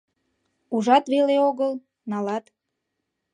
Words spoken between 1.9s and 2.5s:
налат.